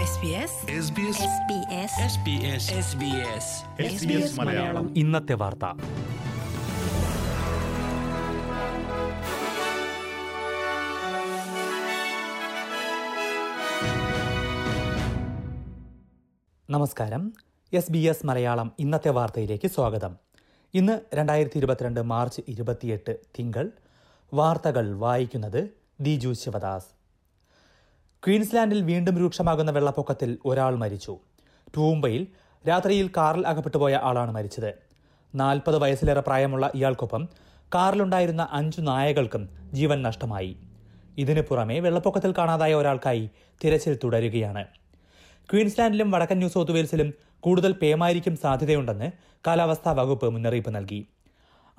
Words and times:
SBS 0.00 0.06
SBS 3.86 4.40
Malayalam. 4.40 4.98
ഇന്നത്തെ 4.98 5.34
വാർത്ത. 5.34 5.64
നമസ്കാരം. 16.70 17.32
എസ് 17.72 17.92
ബി 17.92 17.98
എസ് 17.98 18.26
മലയാളം 18.26 18.72
ഇന്നത്തെ 18.78 19.10
വാർത്തയിലേക്ക് 19.10 19.68
സ്വാഗതം. 19.68 20.16
ഇന്ന് 20.74 21.00
രണ്ടായിരത്തി 21.14 21.58
ഇരുപത്തിരണ്ട് 21.58 22.02
മാർച്ച് 22.02 22.40
ഇരുപത്തിയെട്ട് 22.48 23.16
തിങ്കൾ. 23.38 23.70
വാർത്തകൾ 24.34 24.96
വായിക്കുന്നത് 24.96 25.70
ദിജു 26.00 26.32
ശിവദാസ്. 26.32 26.99
ക്വീൻസ്ലാൻഡിൽ 28.26 28.80
വീണ്ടും 28.82 29.18
രൂക്ഷമാകുന്ന 29.18 29.70
വെള്ളപ്പൊക്കത്തിൽ 29.70 30.38
ഒരാൾ 30.44 30.74
മരിച്ചു. 30.74 31.14
ടൂംബയിൽ 31.76 32.26
രാത്രിയിൽ 32.68 33.06
കാറിൽ 33.16 33.46
അകപ്പെട്ടുപോയ 33.46 33.94
ആളാണ് 34.08 34.30
മരിച്ചത്. 34.30 34.72
നാൽപ്പത് 35.34 35.78
വയസ്സിലേറെ 35.82 36.20
പ്രായമുള്ള 36.20 36.70
ഇയാൾക്കൊപ്പം 36.74 37.28
കാറിലുണ്ടായിരുന്ന 37.74 38.48
അഞ്ചു 38.52 38.80
നായകൾക്കും 38.80 39.48
ജീവൻ 39.72 40.02
നഷ്ടമായി. 40.02 40.52
ഇതിനു 41.18 41.40
പുറമെ 41.40 41.80
വെള്ളപ്പൊക്കത്തിൽ 41.80 42.34
കാണാതായ 42.38 42.74
ഒരാൾക്കായി 42.74 43.30
തിരച്ചിൽ 43.64 43.98
തുടരുകയാണ്. 44.04 44.64
ക്വീൻസ്ലാൻഡിലും 45.48 46.10
വടക്കൻ 46.10 46.38
ന്യൂ 46.38 46.48
സൗത്ത് 46.48 46.72
വെയിൽസിലും 46.72 47.14
കൂടുതൽ 47.40 47.72
പേമാരിക്കും 47.72 48.36
സാധ്യതയുണ്ടെന്ന് 48.36 49.10
കാലാവസ്ഥാ 49.46 49.92
വകുപ്പ് 49.92 50.26
മുന്നറിയിപ്പ് 50.34 50.74
നൽകി. 50.74 51.00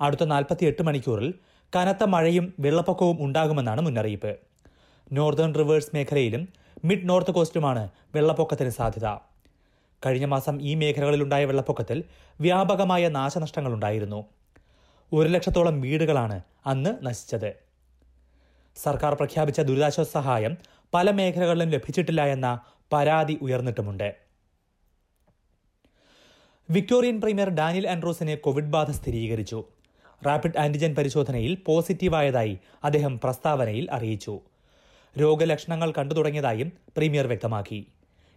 അടുത്ത 0.00 0.24
48 0.24 0.82
മണിക്കൂറിൽ 0.82 1.34
കനത്ത 1.76 2.04
മഴയും 2.04 2.54
വെള്ളപ്പൊക്കവും 2.60 3.18
ഉണ്ടാകുമെന്നാണ് 3.20 3.80
മുന്നറിയിപ്പ്. 3.80 4.51
നോർത്തേൺ 5.12 5.54
റിവേഴ്സ് 5.54 5.90
മേഖലയിലും 5.94 6.48
മിഡ് 6.84 7.08
നോർത്ത് 7.08 7.30
കോസ്റ്റിലുമാണ് 7.30 7.88
വെള്ളപ്പൊക്കത്തിന് 8.14 8.70
സാധ്യത. 8.70 9.18
കഴിഞ്ഞ 10.06 10.24
മാസം 10.24 10.62
ഈ 10.62 10.74
മേഖലകളിലുണ്ടായ 10.74 11.44
വെള്ളപ്പൊക്കത്തിൽ 11.44 12.04
വ്യാപകമായ 12.40 13.08
നാശനഷ്ടങ്ങളുണ്ടായിരുന്നു. 13.08 14.24
ഒരു 15.12 15.28
ലക്ഷത്തോളം 15.28 15.80
വീടുകളാണ് 15.80 16.42
അന്ന് 16.66 17.06
നശിച്ചത്. 17.06 17.54
സർക്കാർ 18.76 19.14
പ്രഖ്യാപിച്ച 19.14 19.60
ദുരിതാശ്വാസ 19.60 20.12
സഹായം 20.12 20.56
പല 20.94 21.10
മേഖലകളിലും 21.10 21.68
ലഭിച്ചിട്ടില്ല 21.68 22.26
എന്ന 22.26 22.60
പരാതി 22.92 23.38
ഉയർന്നിട്ടുമുണ്ട്. 23.42 24.14
വിക്ടോറിയൻ 26.70 27.20
പ്രീമിയർ 27.20 27.48
ഡാനിയൽ 27.48 27.88
ആൻഡ്രോസിന് 27.88 28.36
കോവിഡ് 28.36 28.72
ബാധ 28.72 28.90
സ്ഥിരീകരിച്ചു. 28.90 29.64
റാപ്പിഡ് 30.26 30.58
ആന്റിജൻ 30.58 30.94
പരിശോധനയിൽ 30.94 31.58
പോസിറ്റീവായതായി 31.66 32.58
അദ്ദേഹം 32.84 33.20
പ്രസ്താവനയിൽ 33.20 33.88
അറിയിച്ചു. 33.90 34.40
രോഗലക്ഷണങ്ങൾ 35.20 35.92
കണ്ടു 35.98 36.14
തുടങ്ങിയതായും 36.14 36.72
പ്രീമിയർ 36.96 37.26
വ്യക്തമാക്കി. 37.26 37.86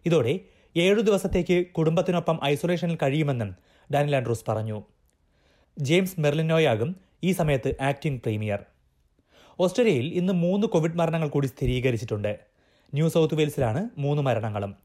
ഇതോടെ 0.06 0.40
ഏഴു 0.78 1.02
ദിവസത്തേക്ക് 1.02 1.66
കുടുംബത്തിനൊപ്പം 1.72 2.40
ഐസൊലേഷനിൽ 2.44 2.98
കഴിയുമെന്നും 3.04 3.56
ഡാനിൽ 3.94 4.16
ആൻഡ്രൂസ് 4.16 4.45
പറഞ്ഞു. 4.48 4.84
ജെയിംസ് 5.80 6.20
മെർലിനോയാകും 6.20 6.96
ഈ 7.23 7.31
സമയത്ത് 7.31 7.76
ആക്ടിംഗ് 7.81 8.22
പ്രീമിയർ 8.22 8.66
ഓസ്ട്രേലിയയിൽ 9.59 10.14
ഇന്ന് 10.14 10.34
മൂന്ന് 10.34 10.68
കോവിഡ് 10.68 10.98
മരണങ്ങൾ 10.98 11.30
കൂടി 11.30 11.48
സ്ഥിരീകരിച്ചിട്ടുണ്ട്. 11.48 12.40
ന്യൂ 12.94 13.08
സൗത്ത് 13.08 13.36
വെയിൽസിലാണ് 13.36 13.90
മൂന്ന് 13.98 14.22
മരണങ്ങളും. 14.22 14.76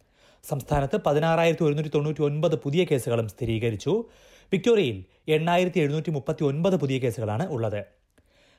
സംസ്ഥാനത്ത് 0.45 0.97
പതിനാറായിരത്തി 1.07 1.65
ഒരുന്നൂറ്റി 1.65 1.89
തൊണ്ണൂറ്റി 1.89 2.23
ഒൻപത് 2.23 2.57
പുതിയ 2.57 2.85
കേസുകളും 2.85 3.29
സ്ഥിരീകരിച്ചു. 3.29 4.05
വിക്ടോറിയയിൽ 4.53 5.05
എണ്ണായിരത്തി 5.29 5.81
എഴുന്നൂറ്റി 5.81 6.11
മുപ്പത്തി 6.11 6.45
ഒൻപത് 6.45 6.77
പുതിയ 6.77 6.99
കേസുകളാണ് 6.99 7.49
ഉള്ളത്. 7.49 8.00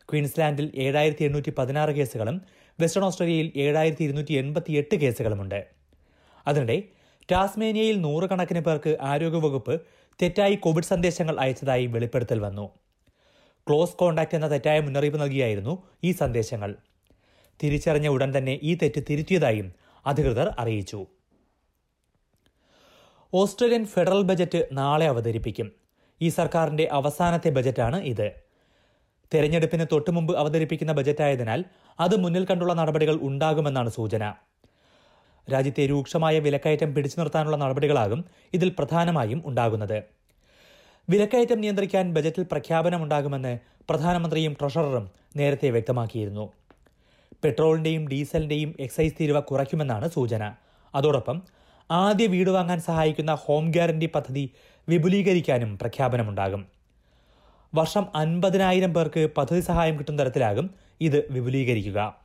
ക്വീൻസ്ലാൻഡിൽ 0.09 0.71
ഏഴായിരത്തി 0.75 1.23
എണ്ണൂറ്റി 1.23 1.53
പതിനാറ് 1.57 1.89
കേസുകളും 1.89 2.41
വെസ്റ്റേൺ 2.80 3.05
ഓസ്ട്രേലിയയിൽ 3.05 3.52
ഏഴായിരത്തി 3.55 4.03
ഇരുന്നൂറ്റി 4.03 4.33
എൺപത്തി 4.33 4.71
എട്ട് 4.71 4.95
കേസുകളുമുണ്ട്. 4.95 5.67
അതിനിടെ 6.47 6.83
ടാസ്മേനിയയിൽ 7.31 8.02
നൂറുകണക്കിന് 8.02 8.59
പേർക്ക് 8.59 8.97
ആരോഗ്യവകുപ്പ് 9.02 9.81
തെറ്റായി 10.22 10.55
കോവിഡ് 10.55 10.83
സന്ദേശങ്ങൾ 10.83 11.39
അയച്ചതായി 11.39 11.85
വെളിപ്പെടുത്തൽ 11.85 12.39
വന്നു. 12.39 12.69
ക്ലോസ് 13.69 13.95
കോണ്ടാക്ട് 13.95 14.35
എന്ന 14.35 14.51
തെറ്റായ 14.51 14.79
മുന്നറിയിപ്പ് 14.79 15.22
നൽകിയായിരുന്നു 15.22 15.84
ഈ 16.03 16.11
സന്ദേശങ്ങൾ. 16.11 16.75
തിരിച്ചറിഞ്ഞ 17.63 18.07
ഉടൻ 18.07 18.38
തന്നെ 18.38 18.59
ഈ 18.63 18.75
തെറ്റ് 18.75 19.03
തിരുത്തിയതായും 19.09 19.73
അധികൃതർ 20.06 20.56
അറിയിച്ചു. 20.59 21.06
ഓസ്ട്രേലിയൻ 23.34 23.85
ഫെഡറൽ 23.85 24.22
ബജറ്റ് 24.22 24.67
നാളെ 24.72 25.07
അവതരിപ്പിക്കും. 25.07 25.72
ഈ 26.22 26.29
സർക്കാരിന്റെ 26.29 26.90
അവസാനത്തെ 26.91 27.50
ബജറ്റാണ് 27.50 28.03
ഇത്. 28.03 28.50
തെരഞ്ഞെടുപ്പിന് 29.34 29.86
തൊട്ടുമുമ്പ് 29.92 30.38
അവതരിപ്പിക്കുന്ന 30.38 30.92
ബജറ്റായതിനാൽ 30.92 31.64
അത് 32.00 32.16
മുന്നിൽ 32.19 32.46
കണ്ടുള്ള 32.46 32.74
നടപടികൾ 32.74 33.19
ഉണ്ടാകുമെന്നാണ് 33.22 33.90
സൂചന. 33.90 34.34
രാജ്യത്തെ 35.53 35.86
രൂക്ഷമായ 35.88 36.40
വിലക്കയറ്റം 36.40 36.96
പിടിച്ചു 36.96 37.19
നിർത്താനുള്ള 37.19 37.58
നടപടികളാകും 37.58 38.25
ഇതിൽ 38.53 38.70
പ്രധാനമായും 38.80 39.44
ഉണ്ടാകുന്നത്. 39.46 40.03
വിലക്കയറ്റം 41.09 41.62
നിയന്ത്രിക്കാൻ 41.62 42.14
ബജറ്റിൽ 42.14 42.44
പ്രഖ്യാപനമുണ്ടാകുമെന്ന് 42.52 43.59
പ്രധാനമന്ത്രിയും 43.90 44.53
ട്രഷററും 44.62 45.12
നേരത്തെ 45.36 45.70
വ്യക്തമാക്കിയിരുന്നു. 45.70 46.52
പെട്രോളിന്റെയും 47.44 48.08
ഡീസലിന്റെയും 48.08 48.75
എക്സൈസ് 48.80 49.14
തീരുവ 49.22 49.40
കുറയ്ക്കുമെന്നാണ് 49.40 50.09
സൂചന. 50.09 50.53
അതോടൊപ്പം 50.96 51.41
ആദ്യ 51.91 52.28
വീട് 52.28 52.50
വാങ്ങാൻ 52.50 52.80
സഹായിക്കുന്ന 52.80 53.34
ഹോം 53.34 53.72
ഗ്യാരണ്ടി 53.72 54.09
പദ്ധതി 54.16 54.52
വിപുലീകരിക്കാനും 54.90 55.78
പ്രഖ്യാപനമുണ്ടാകും. 55.78 56.81
വർഷം 57.74 58.06
അൻപതിനായിരം 58.16 58.94
പേർക്ക് 58.94 59.30
പദ്ധതി 59.38 59.59
സഹായം 59.59 60.00
കിട്ടുന്ന 60.00 60.24
തരത്തിലാകും 60.24 60.70
ഇത് 61.02 61.32
വിപുലീകരിക്കുക. 61.32 62.16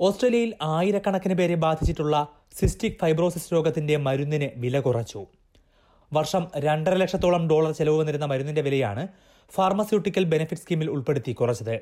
ഓസ്ട്രേലിയയിൽ 0.00 0.54
ആയിരക്കണക്കിന് 0.62 1.34
പേരെ 1.34 1.54
ബാധിച്ചിട്ടുള്ള 1.54 2.28
സിസ്റ്റിക് 2.52 2.98
ഫൈബ്രോസിസ് 3.00 3.52
രോഗത്തിന്റെ 3.52 3.96
മരുന്നിന് 3.96 4.48
വില 4.56 4.80
കുറച്ചു. 4.80 5.26
വർഷം 6.12 6.46
രണ്ടര 6.56 6.94
ലക്ഷത്തോളം 6.94 7.48
ഡോളർ 7.48 7.72
ചെലവ് 7.72 7.98
വന്നിരുന്ന 7.98 8.24
മരുന്നിന്റെ 8.24 8.62
വിലയാണ് 8.62 9.08
ഫാർമസ്യൂട്ടിക്കൽ 9.54 10.24
ബെനിഫിറ്റ് 10.24 10.62
സ്കീമിൽ 10.62 10.90
ഉൾപ്പെടുത്തി 10.90 11.32
കുറച്ചത്. 11.32 11.80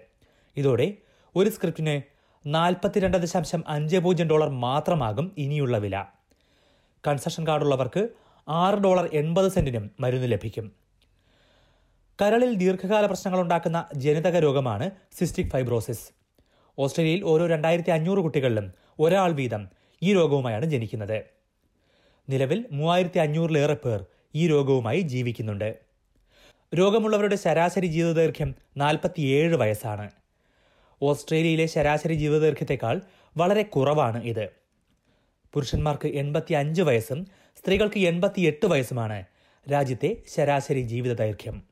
ഇതോടെ 0.57 0.95
ഒരു 1.37 1.51
സ്ക്രിപ്റ്റിന് 1.51 2.03
നാൽപ്പത്തിരണ്ട് 2.47 3.17
ദശാംശം 3.17 3.65
അഞ്ച് 3.69 3.97
പൂജ്യം 3.97 4.29
ഡോളർ 4.29 4.49
മാത്രമാകും 4.49 5.35
ഇനിയുള്ള 5.39 5.79
വില. 5.79 6.05
കൺസഷൻ 7.07 7.47
കാർഡുള്ളവർക്ക് 7.47 8.09
ആറ് 8.49 8.75
ഡോളർ 8.75 9.11
എൺപത് 9.13 9.53
സെന്റിനും 9.53 9.91
മരുന്ന് 10.01 10.33
ലഭിക്കും. 10.33 10.73
കരളിൽ 12.21 12.55
ദീർഘകാല 12.55 13.07
പ്രശ്നങ്ങൾ 13.07 13.41
ഉണ്ടാക്കുന്ന 13.41 13.89
ജനിതക 13.95 14.39
രോഗമാണ് 14.39 14.91
സിസ്റ്റിക് 15.19 15.47
ഫൈബ്രോസിസ്. 15.47 16.13
ഓസ്ട്രേലിയയിൽ 16.79 17.25
ഓരോ 17.25 17.47
രണ്ടായിരത്തി 17.47 17.91
അഞ്ഞൂറ് 17.91 18.19
കുട്ടികളിലും 18.19 18.73
ഒരാൾ 18.99 19.33
വീതം 19.33 19.69
ഈ 20.03 20.15
രോഗവുമായാണ് 20.15 20.65
ജനിക്കുന്നത്. 20.65 21.23
നിലവിൽ 22.29 22.67
മൂവായിരത്തി 22.73 23.19
അഞ്ഞൂറിലേറെ 23.19 23.75
പേർ 23.75 24.05
ഈ 24.35 24.49
രോഗവുമായി 24.49 25.01
ജീവിക്കുന്നുണ്ട്. 25.01 25.79
രോഗമുള്ളവരുടെ 26.75 27.37
ശരാശരി 27.37 27.87
ജീവിതദൈർഘ്യം 27.87 28.55
നാൽപ്പത്തിയേഴ് 28.77 29.55
വയസ്സാണ്. 29.55 30.11
ഓസ്ട്രേലിയയിലെ 31.03 31.67
ശരാശരി 31.67 32.15
ജീവിതദൈർഘ്യത്തെക്കാൾ 32.15 33.01
വളരെ 33.37 33.63
കുറവാണ് 33.63 34.25
ഇത്. 34.25 34.49
പുരുഷന്മാർക്ക് 35.53 36.09
എൺപത്തി 36.09 36.53
അഞ്ച് 36.53 36.83
വയസ്സും 36.83 37.27
സ്ത്രീകൾക്ക് 37.57 37.99
എൺപത്തിയെട്ട് 37.99 38.67
വയസ്സുമാണ് 38.67 39.25
രാജ്യത്തെ 39.73 40.17
ശരാശരി 40.37 40.81
ജീവിതദൈർഘ്യം. 40.81 41.70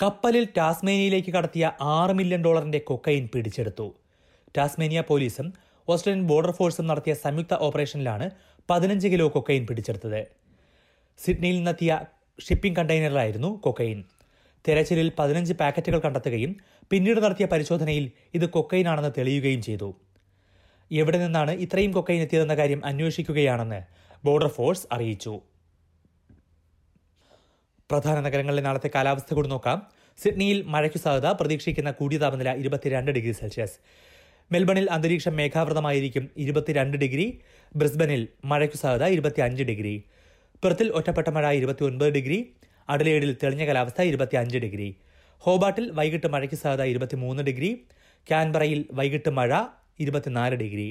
കപ്പലിൽ 0.00 0.44
ടാസ്മേനിയയിലേക്ക് 0.56 1.30
കടത്തിയ 1.34 1.72
ആറ് 1.80 2.10
മില്യൺ 2.10 2.40
ഡോളറിന്റെ 2.44 2.78
കൊക്കൈൻ 2.78 3.28
പിടിച്ചെടുത്തു. 3.34 3.86
ടാസ്മേനിയ 4.56 5.00
പോലീസും 5.00 5.46
ഓസ്ട്രേലിയൻ 5.88 6.26
ബോർഡർ 6.26 6.50
ഫോഴ്സും 6.50 6.86
നടത്തിയ 6.86 7.14
സംയുക്ത 7.14 7.54
ഓപ്പറേഷനിലാണ് 7.54 8.26
പതിനഞ്ച് 8.70 9.08
കിലോ 9.08 9.28
കൊക്കൈൻ 9.28 9.66
പിടിച്ചെടുത്തത്. 9.66 10.20
സിഡ്നിയിൽ 11.24 11.56
നിന്നെത്തിയ 11.56 11.98
ഷിപ്പിംഗ് 12.46 12.76
കണ്ടെയ്നറിലായിരുന്നു 12.76 13.60
കൊക്കൈൻ. 13.64 14.04
തെരച്ചിലിൽ 14.68 15.12
പതിനഞ്ച് 15.18 15.52
പാക്കറ്റുകൾ 15.52 15.98
കണ്ടെത്തുകയും 15.98 16.52
പിന്നീട് 16.90 17.20
നടത്തിയ 17.24 17.46
പരിശോധനയിൽ 17.46 18.06
ഇത് 18.34 18.46
കൊക്കൈനാണെന്ന് 18.50 19.12
തെളിയുകയും 19.18 19.62
ചെയ്തു. 19.62 19.90
എവിടെ 20.90 21.18
നിന്നാണ് 21.24 21.52
ഇത്രയും 21.66 21.92
കൊക്കൈൻ 21.92 22.22
എത്തിയതെന്ന 22.22 22.54
കാര്യം 22.54 22.82
അന്വേഷിക്കുകയാണെന്ന് 22.84 23.80
ബോർഡർ 24.24 24.48
ഫോഴ്സ് 24.48 24.86
അറിയിച്ചു. 24.92 25.34
പ്രധാന 27.90 28.20
നഗരങ്ങളിലെ 28.20 28.62
നാളത്തെ 28.62 28.90
കാലാവസ്ഥ 28.94 29.34
കൂടി 29.34 29.48
നോക്കാം. 29.48 29.78
സിഡ്നിയിൽ 30.22 30.62
മഴയ്ക്കു 30.62 30.98
സാധ്യത 30.98 31.26
പ്രതീക്ഷിക്കുന്ന 31.32 31.90
കൂടിയ 31.90 32.18
താപനില 32.18 32.54
ഇരുപത്തിരണ്ട് 32.62 33.10
ഡിഗ്രി 33.10 33.32
സെൽഷ്യസ്. 33.32 33.76
മെൽബണിൽ 34.52 34.90
അന്തരീക്ഷം 34.90 35.36
മേഘാവൃതമായിരിക്കും 35.36 36.30
ഇരുപത്തിരണ്ട് 36.36 36.96
ഡിഗ്രി. 36.96 37.26
ബ്രിസ്ബനിൽ 37.76 38.28
മഴയ്ക്കു 38.44 38.76
സാധ്യത 38.76 39.04
ഇരുപത്തിയഞ്ച് 39.16 39.62
ഡിഗ്രി. 39.62 39.94
പെർത്തിൽ 40.64 40.88
ഒറ്റപ്പെട്ട 40.98 41.28
മഴ 41.28 41.52
ഇരുപത്തിയൊൻപത് 41.52 42.10
ഡിഗ്രി. 42.10 42.38
അഡലേഡിൽ 42.88 43.36
തെളിഞ്ഞ 43.42 43.66
കാലാവസ്ഥ 43.66 44.02
ഇരുപത്തിയഞ്ച് 44.02 44.58
ഡിഗ്രി. 44.58 44.88
ഹോബാട്ടിൽ 45.38 45.90
വൈകിട്ട് 45.90 46.26
മഴയ്ക്ക് 46.26 46.56
സാധ്യത 46.56 46.82
ഇരുപത്തിമൂന്ന് 46.82 47.42
ഡിഗ്രി. 47.42 47.70
ക്യാൻബറയിൽ 48.28 48.86
വൈകിട്ട് 48.92 49.30
മഴ 49.30 49.60
ഇരുപത്തിനാല് 50.00 50.54
ഡിഗ്രി. 50.54 50.88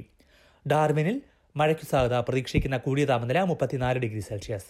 ഡാർവിനിൽ 0.68 1.22
മഴയ്ക്കു 1.58 1.86
സാധ്യത 1.86 2.18
പ്രതീക്ഷിക്കുന്ന 2.20 2.78
കൂടിയ 2.78 3.06
താപനില 3.06 3.40
മുപ്പത്തിനാല് 3.52 4.00
degree 4.00 4.20
Celsius. 4.20 4.70